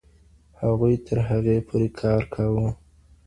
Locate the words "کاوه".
2.33-2.67